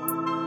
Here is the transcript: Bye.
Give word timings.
Bye. 0.00 0.41